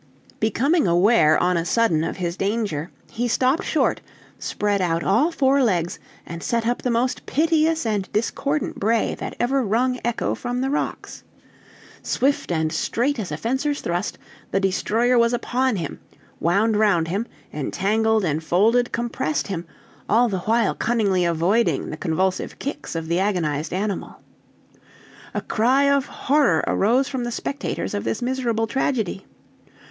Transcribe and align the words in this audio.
Becoming 0.39 0.87
aware 0.87 1.37
on 1.37 1.57
a 1.57 1.63
sudden 1.63 2.03
of 2.03 2.17
his 2.17 2.35
danger, 2.35 2.89
he 3.11 3.27
stopped 3.27 3.63
short, 3.63 4.01
spread 4.39 4.81
out 4.81 5.03
all 5.03 5.31
four 5.31 5.61
legs, 5.61 5.99
and 6.25 6.41
set 6.41 6.65
up 6.65 6.81
the 6.81 6.89
most 6.89 7.27
piteous 7.27 7.85
and 7.85 8.11
discordant 8.11 8.79
bray 8.79 9.13
that 9.19 9.35
ever 9.39 9.61
wrung 9.63 9.99
echo 10.03 10.33
from 10.33 10.61
the 10.61 10.71
rocks. 10.71 11.21
Swift 12.01 12.51
and 12.51 12.71
straight 12.73 13.19
as 13.19 13.31
a 13.31 13.37
fencer's 13.37 13.81
thrust, 13.81 14.17
the 14.49 14.59
destroyer 14.59 15.19
was 15.19 15.33
upon 15.33 15.75
him, 15.75 15.99
wound 16.39 16.77
round 16.77 17.09
him, 17.09 17.27
entangled, 17.53 18.25
enfolded, 18.25 18.91
compressed 18.91 19.49
him, 19.49 19.67
all 20.09 20.27
the 20.27 20.39
while 20.39 20.73
cunningly 20.73 21.25
avoiding 21.25 21.91
the 21.91 21.95
convulsive 21.95 22.57
kicks 22.57 22.95
of 22.95 23.07
the 23.07 23.19
agonized 23.19 23.71
animal. 23.71 24.19
A 25.35 25.41
cry 25.41 25.83
of 25.91 26.07
horror 26.07 26.63
arose 26.65 27.07
from 27.07 27.23
the 27.23 27.31
spectators 27.31 27.93
of 27.93 28.03
this 28.03 28.19
miserable 28.23 28.65
tragedy. 28.65 29.27